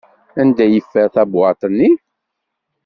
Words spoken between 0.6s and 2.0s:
i yeffer tabwaḍt-nni?